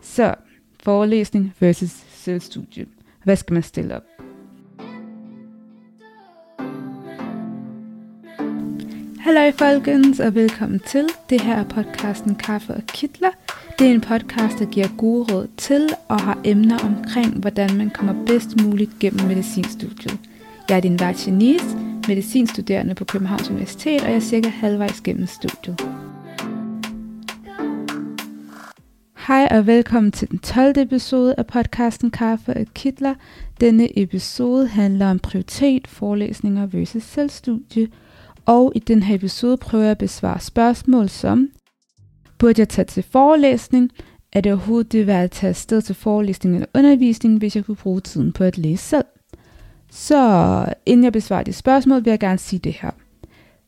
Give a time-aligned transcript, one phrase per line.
[0.00, 0.34] Så
[0.82, 2.86] forelæsning versus selvstudie.
[3.24, 4.02] Hvad skal man stille op?
[9.20, 11.08] Hallo folkens, og velkommen til.
[11.30, 13.30] Det her er podcasten Kaffe og Kitler.
[13.78, 17.90] Det er en podcast, der giver gode råd til og har emner omkring, hvordan man
[17.90, 20.18] kommer bedst muligt gennem medicinstudiet.
[20.68, 21.76] Jeg er din vært Janice,
[22.08, 25.97] medicinstuderende på Københavns Universitet, og jeg er cirka halvvejs gennem studiet.
[29.50, 30.78] Hej og velkommen til den 12.
[30.78, 33.14] episode af podcasten Kaffe og Kitler.
[33.60, 37.88] Denne episode handler om prioritet, forelæsninger versus selvstudie,
[38.46, 41.48] og i den her episode prøver jeg at besvare spørgsmål som,
[42.38, 43.90] burde jeg tage til forelæsning?
[44.32, 47.76] Er det overhovedet det værd at tage afsted til forelæsning eller undervisning, hvis jeg kunne
[47.76, 49.06] bruge tiden på at læse selv?
[49.90, 52.90] Så inden jeg besvarer de spørgsmål, vil jeg gerne sige det her.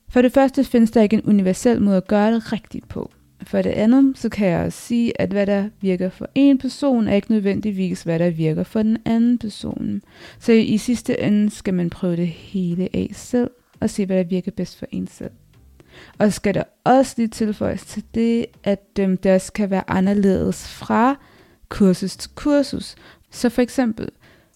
[0.08, 3.10] For det første findes der ikke en universel måde at gøre det rigtigt på.
[3.42, 7.08] For det andet, så kan jeg også sige, at hvad der virker for en person,
[7.08, 10.02] er ikke nødvendigvis, hvad der virker for den anden person.
[10.38, 14.24] Så i sidste ende skal man prøve det hele af selv, og se, hvad der
[14.24, 15.30] virker bedst for en selv.
[16.18, 20.68] Og skal der også lige tilføjes til det, at øhm, det også kan være anderledes
[20.68, 21.16] fra
[21.68, 22.94] kursus til kursus.
[23.30, 24.08] Så for eksempel,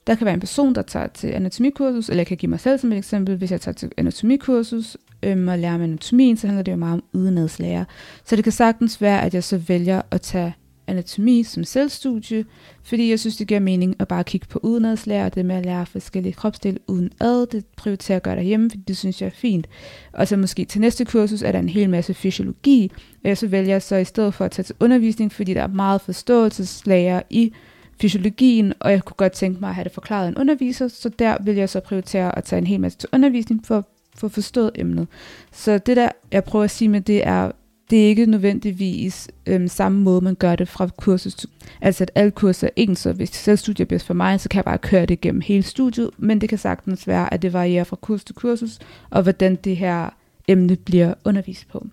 [0.06, 2.78] der kan være en person, der tager til anatomikursus, eller jeg kan give mig selv
[2.78, 6.62] som et eksempel, hvis jeg tager til anatomikursus øhm, og lærer om anatomien, så handler
[6.62, 7.84] det jo meget om udenadslære.
[8.24, 10.54] Så det kan sagtens være, at jeg så vælger at tage
[10.86, 12.44] anatomi som selvstudie,
[12.82, 15.64] fordi jeg synes, det giver mening at bare kigge på udenadslære, og det med at
[15.64, 19.30] lære forskellige kropsdele uden ad, det prioriterer at gøre derhjemme, fordi det synes jeg er
[19.30, 19.66] fint.
[20.12, 23.46] Og så måske til næste kursus er der en hel masse fysiologi, og jeg så
[23.46, 27.52] vælger så i stedet for at tage til undervisning, fordi der er meget forståelseslære i
[28.00, 31.08] fysiologien, og jeg kunne godt tænke mig at have det forklaret af en underviser, så
[31.08, 33.84] der vil jeg så prioritere at tage en hel masse til undervisning for at
[34.16, 35.06] få forstået emnet.
[35.52, 37.50] Så det der, jeg prøver at sige med det, er,
[37.90, 41.48] det er ikke nødvendigvis øhm, samme måde, man gør det fra kursus til.
[41.80, 44.56] Altså at alle kurser er ens, så hvis selvstudiet er bedst for mig, så kan
[44.56, 47.84] jeg bare køre det gennem hele studiet, men det kan sagtens være, at det varierer
[47.84, 48.78] fra kurs til kursus,
[49.10, 50.10] og hvordan det her
[50.48, 51.86] emne bliver undervist på.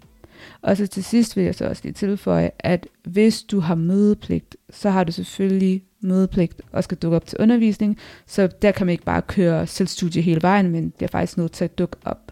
[0.62, 4.58] Og så til sidst vil jeg så også lige tilføje, at hvis du har mødepligt,
[4.70, 8.92] så har du selvfølgelig mødepligt og skal dukke op til undervisning, så der kan man
[8.92, 12.32] ikke bare køre selvstudie hele vejen, men det er faktisk nødt til at dukke op.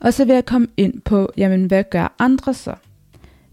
[0.00, 2.74] Og så vil jeg komme ind på, jamen hvad gør andre så?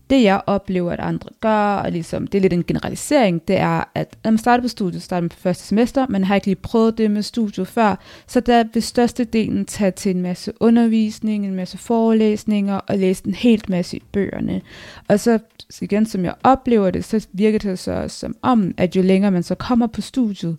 [0.10, 3.84] Det jeg oplever, at andre gør, og ligesom, det er lidt en generalisering, det er,
[3.96, 6.56] at når man starter på studiet, starter man på første semester, man har ikke lige
[6.56, 11.56] prøvet det med studiet før, så der vil størstedelen tage til en masse undervisning, en
[11.56, 14.62] masse forelæsninger, og læse en helt masse i bøgerne.
[15.08, 15.40] Og så
[15.82, 19.44] igen, som jeg oplever det, så virker det så som om, at jo længere man
[19.44, 20.58] så kommer på studiet,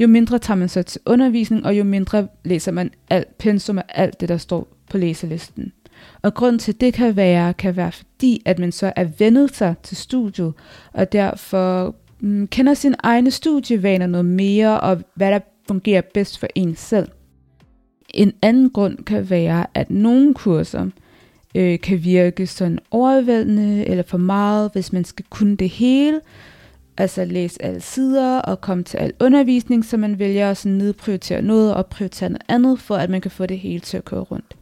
[0.00, 3.84] jo mindre tager man så til undervisning, og jo mindre læser man alt pensum af
[3.88, 5.72] alt det, der står på læselisten.
[6.22, 9.74] Og grund til det kan være, kan være fordi, at man så er vendet sig
[9.82, 10.52] til studiet,
[10.92, 16.46] og derfor mm, kender sine egne studievaner noget mere, og hvad der fungerer bedst for
[16.54, 17.08] en selv.
[18.14, 20.86] En anden grund kan være, at nogle kurser
[21.54, 26.20] øh, kan virke sådan overvældende eller for meget, hvis man skal kunne det hele,
[26.96, 31.42] altså læse alle sider og komme til al undervisning, så man vælger at sådan nedprioritere
[31.42, 34.20] noget og prioritere noget andet, for at man kan få det hele til at køre
[34.20, 34.56] rundt.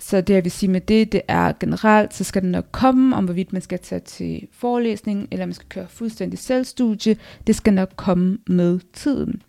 [0.00, 3.16] Så det jeg vil sige med det, det er generelt, så skal det nok komme
[3.16, 7.16] om, hvorvidt man skal tage til forelæsning, eller man skal køre fuldstændig selvstudie.
[7.46, 9.42] Det skal nok komme med tiden.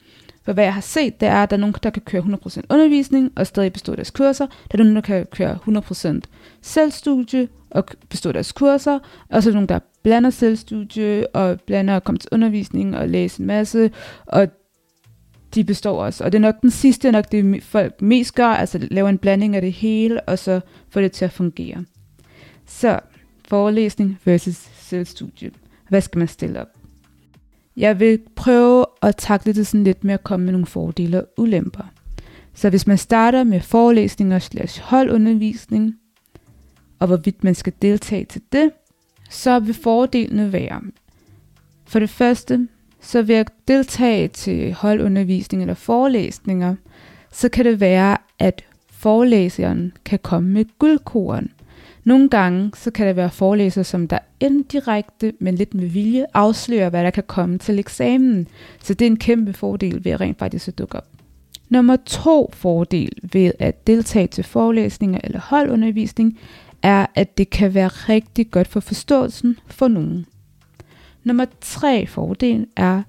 [0.44, 2.62] For hvad jeg har set, det er, at der er nogen, der kan køre 100%
[2.70, 4.46] undervisning og stadig bestå deres kurser.
[4.46, 6.20] Der er nogen, der kan køre 100%
[6.62, 9.00] selvstudie og bestå deres kurser.
[9.30, 13.10] Og så er der nogen, der blander selvstudie og blander at komme til undervisning og
[13.10, 13.92] læse en masse.
[14.26, 14.48] Og
[15.56, 16.24] de består også.
[16.24, 19.56] Og det er nok den sidste, nok det folk mest gør, altså lave en blanding
[19.56, 21.86] af det hele, og så få det til at fungere.
[22.66, 23.00] Så,
[23.48, 25.52] forelæsning versus selvstudie.
[25.90, 26.68] Hvad skal man stille op?
[27.78, 31.28] Jeg vil prøve at takle det sådan lidt med at komme med nogle fordele og
[31.38, 31.84] ulemper.
[32.54, 35.96] Så hvis man starter med forelæsninger slash holdundervisning,
[37.00, 38.72] og hvorvidt man skal deltage til det,
[39.30, 40.82] så vil fordelene være,
[41.86, 42.68] for det første,
[43.02, 46.76] så ved at deltage til holdundervisning eller forelæsninger,
[47.32, 51.52] så kan det være, at forelæseren kan komme med guldkoren.
[52.04, 56.90] Nogle gange så kan det være forelæser, som der indirekte, men lidt med vilje, afslører,
[56.90, 58.48] hvad der kan komme til eksamen.
[58.84, 61.08] Så det er en kæmpe fordel ved at rent faktisk at dukke op.
[61.70, 66.40] Nummer to fordel ved at deltage til forelæsninger eller holdundervisning,
[66.84, 70.26] er, at det kan være rigtig godt for forståelsen for nogen.
[71.24, 73.04] Nummer tre fordel er,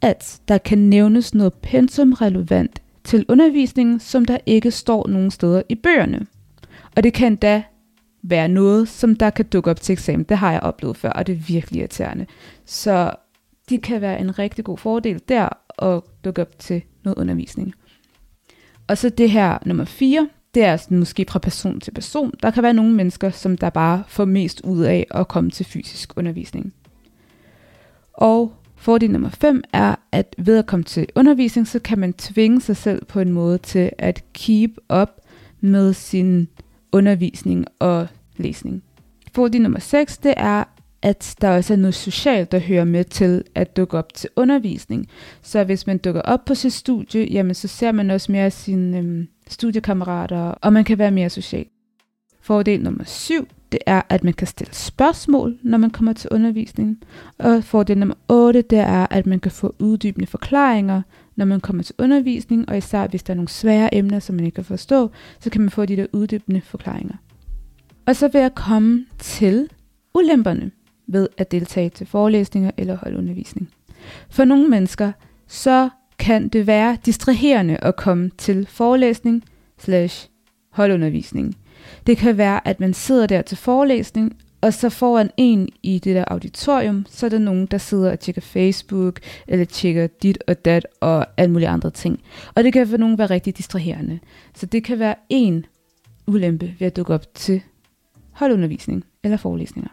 [0.00, 5.62] at der kan nævnes noget pensum relevant til undervisningen, som der ikke står nogen steder
[5.68, 6.26] i bøgerne.
[6.96, 7.62] Og det kan da
[8.22, 10.24] være noget, som der kan dukke op til eksamen.
[10.24, 12.26] Det har jeg oplevet før, og det er virkelig irriterende.
[12.64, 13.12] Så
[13.68, 15.48] det kan være en rigtig god fordel der
[15.78, 17.74] at dukke op til noget undervisning.
[18.86, 22.32] Og så det her nummer 4, det er sådan måske fra person til person.
[22.42, 25.66] Der kan være nogle mennesker, som der bare får mest ud af at komme til
[25.66, 26.74] fysisk undervisning.
[28.12, 32.60] Og fordel nummer 5 er, at ved at komme til undervisning, så kan man tvinge
[32.60, 34.70] sig selv på en måde til at keep
[35.00, 35.08] up
[35.60, 36.48] med sin
[36.92, 38.82] undervisning og læsning.
[39.34, 40.64] Fordel nummer 6, det er,
[41.02, 45.06] at der også er noget socialt, der hører med til at dukke op til undervisning.
[45.42, 48.98] Så hvis man dukker op på sit studie, jamen så ser man også mere sine
[48.98, 51.66] øhm, studiekammerater, og man kan være mere social.
[52.40, 57.02] Fordel nummer 7, det er, at man kan stille spørgsmål, når man kommer til undervisningen.
[57.38, 61.02] Og fordel nummer 8, det er, at man kan få uddybende forklaringer,
[61.36, 64.44] når man kommer til undervisning, og især hvis der er nogle svære emner, som man
[64.44, 65.10] ikke kan forstå,
[65.40, 67.14] så kan man få de der uddybende forklaringer.
[68.06, 69.68] Og så vil jeg komme til
[70.14, 70.70] ulemperne
[71.06, 73.70] ved at deltage til forelæsninger eller holdundervisning.
[74.30, 75.12] For nogle mennesker,
[75.46, 79.44] så kan det være distraherende at komme til forelæsning
[79.78, 80.28] slash
[80.70, 81.56] holdundervisning.
[82.06, 86.16] Det kan være, at man sidder der til forelæsning, og så foran en i det
[86.16, 90.64] der auditorium, så er der nogen, der sidder og tjekker Facebook, eller tjekker dit og
[90.64, 92.20] dat, og alle mulige andre ting.
[92.54, 94.18] Og det kan for nogen være rigtig distraherende.
[94.54, 95.66] Så det kan være en
[96.26, 97.60] ulempe ved at dukke op til
[98.32, 99.90] holdundervisning eller forelæsninger.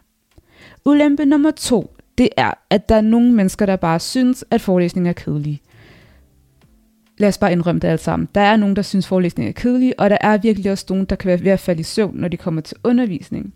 [0.86, 5.10] Ulempe nummer to, det er, at der er nogle mennesker, der bare synes, at forelæsninger
[5.10, 5.62] er kedelige.
[7.20, 8.30] Lad os bare indrømme det alt sammen.
[8.36, 11.16] Der er nogen, der synes, forelæsninger er kedelige, og der er virkelig også nogen, der
[11.16, 13.54] kan være ved at falde i søvn, når de kommer til undervisning.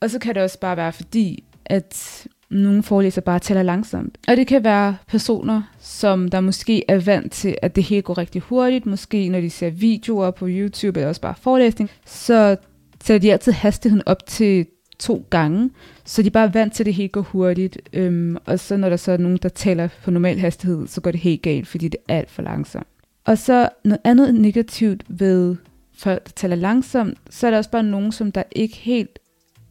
[0.00, 4.18] Og så kan det også bare være fordi, at nogle forelæser bare taler langsomt.
[4.28, 8.18] Og det kan være personer, som der måske er vant til, at det hele går
[8.18, 8.86] rigtig hurtigt.
[8.86, 12.56] Måske når de ser videoer på YouTube eller også bare forelæsning, så
[13.04, 14.66] sætter de altid hastigheden op til
[14.98, 15.70] to gange,
[16.04, 17.78] så de er bare vant til, at det helt går hurtigt.
[17.92, 21.10] Øhm, og så når der så er nogen, der taler på normal hastighed, så går
[21.10, 22.86] det helt galt, fordi det er alt for langsomt.
[23.24, 25.56] Og så noget andet negativt ved
[25.94, 29.18] folk, der taler langsomt, så er der også bare nogen, som der ikke helt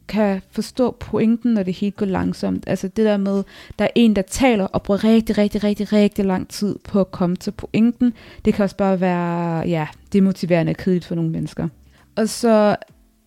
[0.08, 2.64] kan forstå pointen, når det helt går langsomt.
[2.66, 3.42] Altså det der med,
[3.78, 7.10] der er en, der taler og bruger rigtig, rigtig, rigtig, rigtig lang tid på at
[7.10, 8.12] komme til pointen.
[8.44, 11.68] Det kan også bare være, ja, demotiverende og kedeligt for nogle mennesker.
[12.16, 12.76] Og så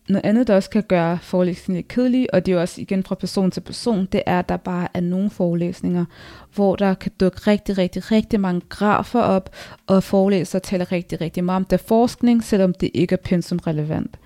[0.09, 3.03] noget andet, der også kan gøre forelæsningen lidt kedelig, og det er jo også igen
[3.03, 6.05] fra person til person, det er, at der bare er nogle forelæsninger,
[6.55, 9.55] hvor der kan dukke rigtig, rigtig, rigtig mange grafer op,
[9.87, 14.17] og forelæser taler rigtig, rigtig meget om der forskning, selvom det ikke er pensum relevant.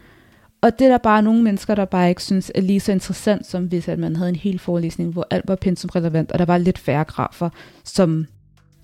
[0.62, 3.46] Og det er der bare nogle mennesker, der bare ikke synes er lige så interessant,
[3.46, 6.46] som hvis at man havde en hel forelæsning, hvor alt var pensum relevant, og der
[6.46, 7.50] var lidt færre grafer,
[7.84, 8.26] som...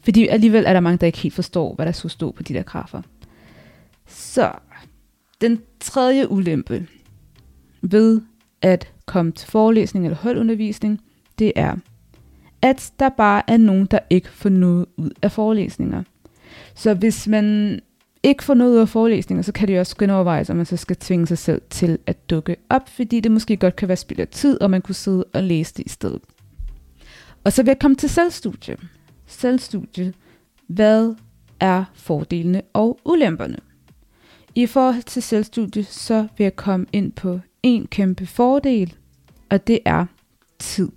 [0.04, 2.54] Fordi alligevel er der mange, der ikke helt forstår, hvad der skulle stå på de
[2.54, 3.02] der grafer.
[4.08, 4.52] Så
[5.42, 6.88] den tredje ulempe
[7.82, 8.22] ved
[8.62, 11.02] at komme til forelæsning eller holdundervisning,
[11.40, 11.76] det er,
[12.62, 16.04] at der bare er nogen, der ikke får noget ud af forelæsninger.
[16.76, 17.80] Så hvis man
[18.24, 20.66] ikke får noget ud af forelæsninger, så kan det jo også gå overvejes, om man
[20.66, 23.98] så skal tvinge sig selv til at dukke op, fordi det måske godt kan være
[23.98, 26.22] spild af tid, og man kunne sidde og læse det i stedet.
[27.44, 28.78] Og så vil jeg komme til selvstudie.
[29.28, 30.14] Selvstudie.
[30.68, 31.16] Hvad
[31.60, 33.58] er fordelene og ulemperne?
[34.56, 38.96] I forhold til selvstudie, så vil jeg komme ind på en kæmpe fordel,
[39.50, 40.06] og det er
[40.60, 40.90] tid.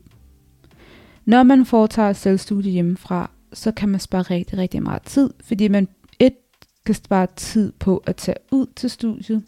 [1.24, 5.88] Når man foretager selvstudie hjemmefra, så kan man spare rigtig, rigtig meget tid, fordi man
[6.18, 6.34] et
[6.86, 9.42] kan spare tid på at tage ud til studiet,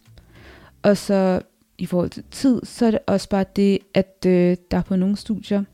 [0.83, 1.43] og så
[1.79, 5.17] i forhold til tid, så er det også bare det, at øh, der på nogle
[5.17, 5.65] studier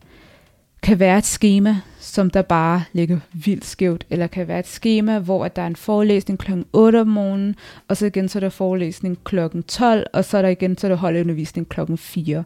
[0.82, 5.18] kan være et schema, som der bare ligger vildt skævt, eller kan være et schema,
[5.18, 6.52] hvor at der er en forelæsning kl.
[6.72, 7.56] 8 om morgenen,
[7.88, 9.38] og så igen så er der forelæsning kl.
[9.68, 11.80] 12, og så er der igen så er der holdundervisning kl.
[11.96, 12.44] 4.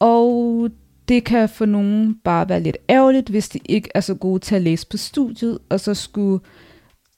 [0.00, 0.70] Og
[1.08, 4.54] det kan for nogen bare være lidt ærgerligt, hvis de ikke er så gode til
[4.54, 6.40] at læse på studiet, og så skulle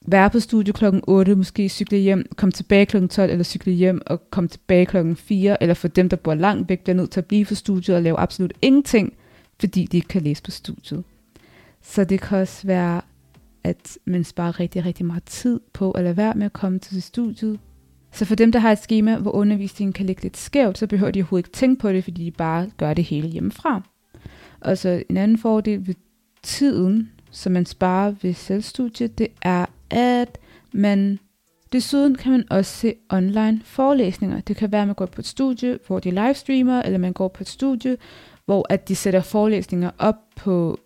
[0.06, 0.84] være på studiet kl.
[1.02, 3.06] 8, måske cykle hjem, komme tilbage kl.
[3.06, 5.14] 12, eller cykle hjem og komme tilbage kl.
[5.14, 7.96] 4, eller for dem, der bor langt væk, bliver nødt til at blive på studiet
[7.96, 9.12] og lave absolut ingenting,
[9.60, 11.04] fordi de ikke kan læse på studiet.
[11.82, 13.00] Så det kan også være,
[13.64, 17.02] at man sparer rigtig, rigtig meget tid på at lade være med at komme til
[17.02, 17.60] studiet.
[18.12, 21.12] Så for dem, der har et schema, hvor undervisningen kan ligge lidt skævt, så behøver
[21.12, 23.82] de overhovedet ikke tænke på det, fordi de bare gør det hele hjemmefra.
[24.60, 25.94] Og så en anden fordel ved
[26.42, 30.38] tiden, som man sparer ved selvstudiet, det er, at
[30.72, 31.18] man
[31.72, 34.40] Desuden kan man også se online forelæsninger.
[34.40, 37.28] Det kan være, at man går på et studie, hvor de livestreamer, eller man går
[37.28, 37.96] på et studie,
[38.50, 40.78] hvor at de sætter forelæsninger op på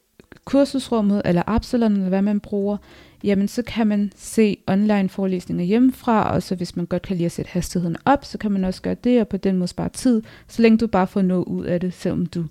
[0.44, 2.76] kursusrummet, eller Absalon, eller hvad man bruger,
[3.22, 7.26] jamen så kan man se online forelæsninger hjemmefra, og så hvis man godt kan lide
[7.26, 9.88] at sætte hastigheden op, så kan man også gøre det, og på den måde spare
[9.88, 12.44] tid, så længe du bare får noget ud af det, selvom du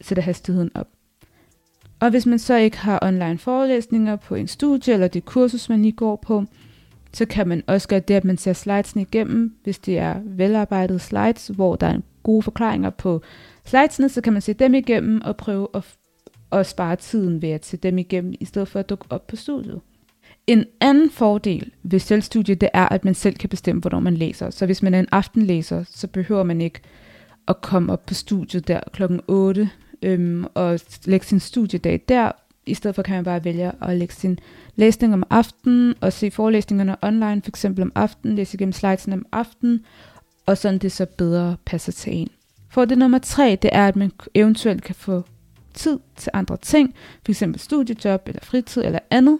[0.00, 0.88] sætter hastigheden op.
[2.00, 5.82] Og hvis man så ikke har online forelæsninger på en studie, eller det kursus, man
[5.82, 6.44] lige går på,
[7.12, 10.98] så kan man også gøre det, at man ser slidesene igennem, hvis det er velarbejdede
[10.98, 13.22] slides, hvor der er gode forklaringer på
[13.64, 15.82] slidesene, så kan man se dem igennem og prøve at,
[16.52, 19.36] at spare tiden ved at se dem igennem, i stedet for at dukke op på
[19.36, 19.80] studiet.
[20.46, 24.50] En anden fordel ved selvstudie, det er, at man selv kan bestemme, hvornår man læser.
[24.50, 26.80] Så hvis man er en aftenlæser, så behøver man ikke
[27.48, 29.70] at komme op på studiet der klokken 8
[30.02, 32.32] øhm, og lægge sin studiedag der.
[32.66, 34.38] I stedet for kan man bare vælge at lægge sin
[34.76, 39.26] læsning om aftenen og se forelæsningerne online, for eksempel om aftenen, læse igennem slidesene om
[39.32, 39.84] aftenen,
[40.46, 42.28] og sådan det så bedre passer til en.
[42.70, 45.22] For det nummer tre, det er, at man eventuelt kan få
[45.74, 46.94] tid til andre ting,
[47.26, 47.42] f.eks.
[47.56, 49.38] studiejob eller fritid eller andet,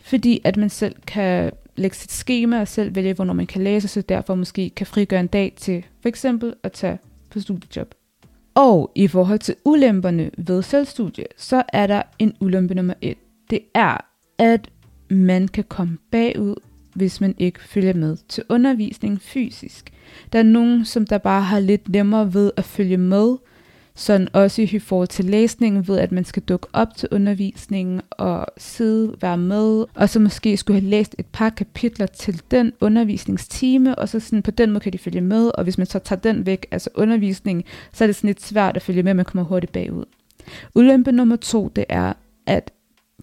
[0.00, 3.88] fordi at man selv kan lægge sit schema og selv vælge, hvornår man kan læse,
[3.88, 6.98] så derfor måske kan frigøre en dag til for eksempel at tage
[7.30, 7.94] på studiejob.
[8.54, 13.18] Og i forhold til ulemperne ved selvstudie, så er der en ulempe nummer et.
[13.50, 13.96] Det er,
[14.38, 14.70] at
[15.10, 16.54] man kan komme bagud,
[16.96, 19.92] hvis man ikke følger med til undervisning fysisk.
[20.32, 23.36] Der er nogen, som der bare har lidt nemmere ved at følge med,
[23.94, 28.46] sådan også i forhold til læsningen ved, at man skal dukke op til undervisningen og
[28.58, 33.94] sidde, være med, og så måske skulle have læst et par kapitler til den undervisningstime,
[33.94, 36.20] og så sådan på den måde kan de følge med, og hvis man så tager
[36.20, 39.44] den væk, altså undervisningen, så er det sådan lidt svært at følge med, man kommer
[39.44, 40.04] hurtigt bagud.
[40.74, 42.12] Ulempe nummer to, det er,
[42.46, 42.70] at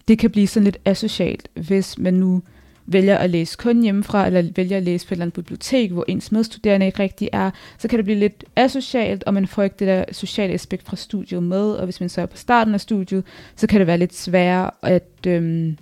[0.08, 2.42] det kan blive sådan lidt asocialt, hvis man nu
[2.86, 6.04] vælger at læse kun hjemmefra, eller vælger at læse på et eller andet bibliotek, hvor
[6.08, 9.76] ens medstuderende ikke rigtig er, så kan det blive lidt asocialt, og man får ikke
[9.78, 12.80] det der sociale aspekt fra studiet med, og hvis man så er på starten af
[12.80, 13.24] studiet,
[13.56, 15.78] så kan det være lidt sværere at, øhm,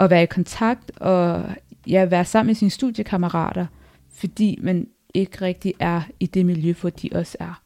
[0.00, 1.44] at være i kontakt, og
[1.86, 3.66] ja, være sammen med sine studiekammerater,
[4.14, 7.62] fordi man ikke rigtig er i det miljø, hvor de også er.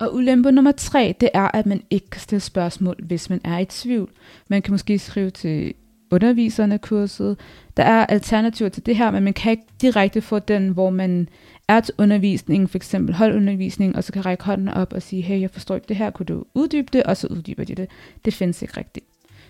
[0.00, 3.58] Og ulempe nummer tre, det er, at man ikke kan stille spørgsmål, hvis man er
[3.58, 4.10] i tvivl.
[4.48, 5.74] Man kan måske skrive til
[6.12, 7.38] underviserne kurset.
[7.76, 11.28] Der er alternativer til det her, men man kan ikke direkte få den, hvor man
[11.68, 15.40] er til undervisning, for eksempel holdundervisning, og så kan række hånden op og sige, hey,
[15.40, 17.02] jeg forstår ikke det her, kunne du uddybe det?
[17.02, 17.88] Og så uddyber de det.
[18.24, 19.06] Det findes ikke rigtigt.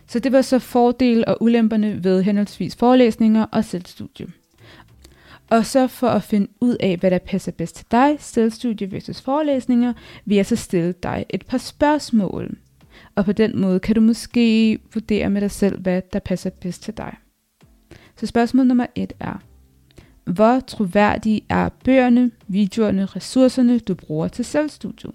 [0.06, 4.26] Så det var så fordele og ulemperne ved henholdsvis forelæsninger og selvstudie.
[5.50, 9.20] Og så for at finde ud af, hvad der passer bedst til dig, selvstudie versus
[9.20, 9.92] forelæsninger,
[10.24, 12.56] vil jeg så stille dig et par spørgsmål
[13.16, 16.82] og på den måde kan du måske vurdere med dig selv, hvad der passer bedst
[16.82, 17.16] til dig.
[18.16, 19.42] Så spørgsmål nummer et er,
[20.24, 25.12] hvor troværdige er bøgerne, videoerne, ressourcerne, du bruger til selvstudiet?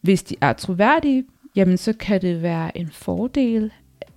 [0.00, 1.24] Hvis de er troværdige,
[1.56, 3.72] jamen så kan det være en fordel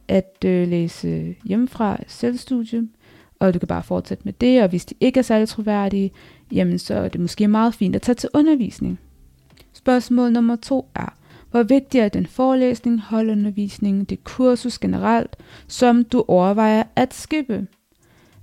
[0.08, 2.88] at øh, læse hjemmefra selvstudie,
[3.40, 6.12] og du kan bare fortsætte med det, og hvis de ikke er særlig troværdige,
[6.52, 9.00] jamen så er det måske meget fint at tage til undervisning.
[9.74, 11.18] Spørgsmål nummer to er,
[11.52, 15.36] hvor vigtig er den forelæsning, holdundervisning, det kursus generelt,
[15.68, 17.68] som du overvejer at skippe.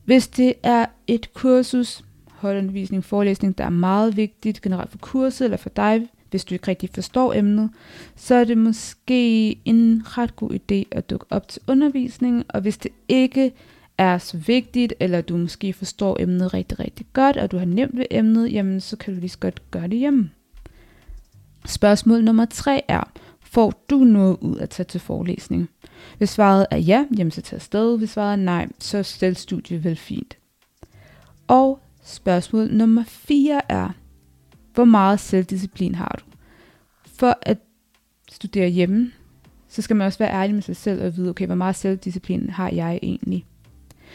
[0.05, 5.57] Hvis det er et kursus, holdundervisning, forelæsning, der er meget vigtigt generelt for kurset eller
[5.57, 7.71] for dig, hvis du ikke rigtig forstår emnet,
[8.17, 12.79] så er det måske en ret god idé at dukke op til undervisningen, og hvis
[12.79, 13.53] det ikke
[13.99, 17.97] er så vigtigt, eller du måske forstår emnet rigtig, rigtig godt, og du har nemt
[17.97, 20.31] ved emnet, jamen så kan du lige så godt gøre det hjemme.
[21.67, 25.69] Spørgsmål nummer tre er, får du noget ud at tage til forelæsning?
[26.19, 27.99] Hvis svaret er ja, jamen så tag afsted.
[27.99, 30.37] Hvis svaret er nej, så stel studiet vel fint.
[31.49, 33.89] Og spørgsmål nummer 4 er,
[34.75, 36.25] hvor meget selvdisciplin har du?
[37.07, 37.59] For at
[38.31, 39.13] studere hjemme,
[39.69, 42.51] så skal man også være ærlig med sig selv og vide, okay, hvor meget selvdisciplin
[42.51, 43.45] har jeg egentlig?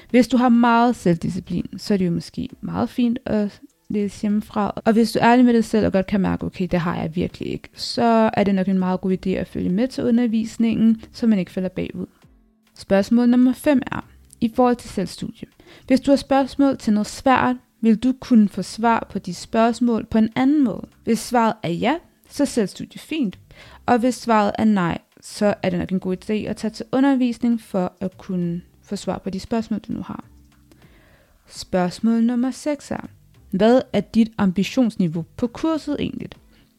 [0.10, 4.82] Hvis du har meget selvdisciplin, så er det jo måske meget fint at læse hjemmefra.
[4.86, 6.96] Og hvis du er ærlig med dig selv og godt kan mærke, okay, det har
[6.96, 10.04] jeg virkelig ikke, så er det nok en meget god idé at følge med til
[10.04, 12.06] undervisningen, så man ikke falder bagud.
[12.76, 14.08] Spørgsmål nummer 5 er,
[14.42, 15.48] i forhold til selvstudie.
[15.88, 20.06] Hvis du har spørgsmål til noget svært, vil du kunne få svar på de spørgsmål
[20.06, 20.88] på en anden måde.
[21.04, 21.98] Hvis svaret er ja,
[22.30, 23.40] så selvstudie fint.
[23.86, 26.86] Og hvis svaret er nej, så er det nok en god idé at tage til
[26.92, 30.24] undervisning for at kunne få svar på de spørgsmål, du nu har.
[31.48, 33.08] Spørgsmål nummer 6 er,
[33.52, 36.30] hvad er dit ambitionsniveau på kurset egentlig?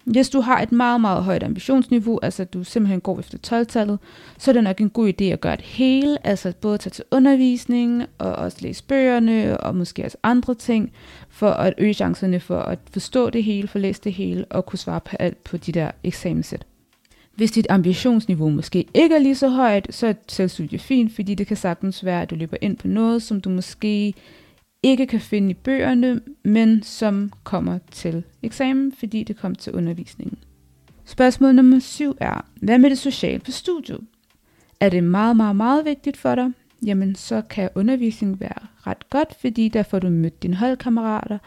[0.04, 3.98] Hvis du har et meget, meget højt ambitionsniveau, altså du simpelthen går efter 12-tallet,
[4.38, 7.04] så er det nok en god idé at gøre det hele, altså både tage til
[7.10, 10.92] undervisning og også læse bøgerne og måske også andre ting,
[11.28, 14.78] for at øge chancerne for at forstå det hele, for læse det hele og kunne
[14.78, 16.66] svare på alt på de der eksamenssæt.
[17.34, 21.46] Hvis dit ambitionsniveau måske ikke er lige så højt, så er selvstudie fint, fordi det
[21.46, 24.14] kan sagtens være, at du løber ind på noget, som du måske
[24.82, 30.38] ikke kan finde i bøgerne, men som kommer til eksamen, fordi det kommer til undervisningen.
[31.04, 34.00] Spørgsmål nummer 7 er, hvad med det sociale på studiet?
[34.80, 36.50] Er det meget, meget, meget vigtigt for dig?
[36.86, 41.38] Jamen, så kan undervisningen være ret godt, fordi der får du mødt dine holdkammerater.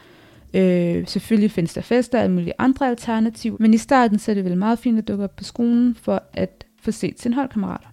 [0.54, 4.46] Øh, selvfølgelig findes der fester og mulige andre alternativer, men i starten så er det
[4.46, 7.88] vel meget fint at dukke op på skolen for at få set sine holdkammerater.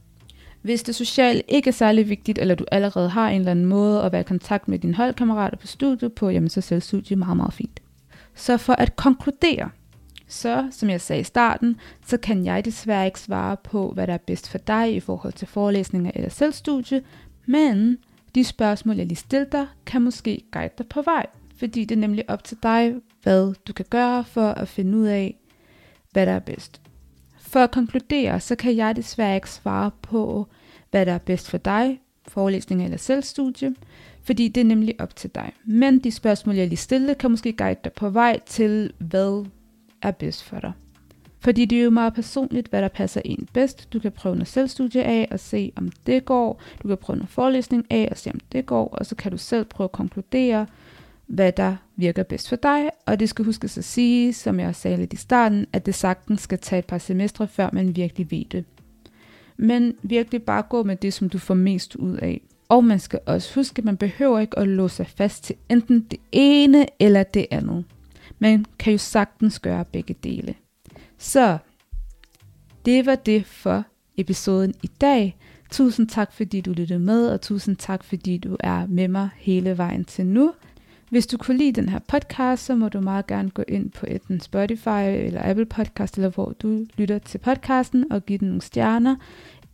[0.62, 4.02] Hvis det sociale ikke er særlig vigtigt, eller du allerede har en eller anden måde
[4.02, 7.36] at være i kontakt med dine holdkammerater på studiet på, jamen så er selvstudie meget,
[7.36, 7.80] meget fint.
[8.34, 9.70] Så for at konkludere,
[10.28, 11.76] så som jeg sagde i starten,
[12.06, 15.32] så kan jeg desværre ikke svare på, hvad der er bedst for dig i forhold
[15.32, 17.02] til forelæsninger eller selvstudie,
[17.46, 17.98] men
[18.34, 21.26] de spørgsmål, jeg lige stiller dig, kan måske guide dig på vej,
[21.56, 25.06] fordi det er nemlig op til dig, hvad du kan gøre for at finde ud
[25.06, 25.36] af,
[26.12, 26.80] hvad der er bedst.
[27.52, 30.46] For at konkludere, så kan jeg desværre ikke svare på,
[30.90, 33.74] hvad der er bedst for dig, forelæsning eller selvstudie,
[34.22, 35.52] fordi det er nemlig op til dig.
[35.64, 39.44] Men de spørgsmål, jeg lige stillede, kan måske guide dig på vej til, hvad
[40.02, 40.72] er bedst for dig.
[41.40, 43.92] Fordi det er jo meget personligt, hvad der passer ind bedst.
[43.92, 46.62] Du kan prøve noget selvstudie af og se, om det går.
[46.82, 48.88] Du kan prøve noget forelæsning af og se, om det går.
[48.88, 50.66] Og så kan du selv prøve at konkludere,
[51.32, 52.90] hvad der virker bedst for dig.
[53.06, 56.40] Og det skal huskes at sige, som jeg sagde lidt i starten, at det sagtens
[56.40, 58.64] skal tage et par semestre, før man virkelig ved det.
[59.56, 62.40] Men virkelig bare gå med det, som du får mest ud af.
[62.68, 66.00] Og man skal også huske, at man behøver ikke at låse sig fast til enten
[66.10, 67.84] det ene eller det andet.
[68.38, 70.54] Man kan jo sagtens gøre begge dele.
[71.18, 71.58] Så
[72.84, 73.84] det var det for
[74.16, 75.36] episoden i dag.
[75.70, 79.78] Tusind tak, fordi du lyttede med, og tusind tak, fordi du er med mig hele
[79.78, 80.52] vejen til nu.
[81.12, 84.06] Hvis du kunne lide den her podcast, så må du meget gerne gå ind på
[84.08, 88.62] enten Spotify eller Apple Podcast, eller hvor du lytter til podcasten, og give den nogle
[88.62, 89.16] stjerner.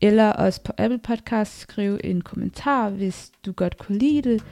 [0.01, 4.45] Eller også på Apple Podcast skrive en kommentar, hvis du godt kunne lide det.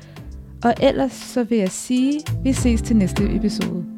[0.64, 3.95] Og ellers så vil jeg sige, vi ses til næste episode.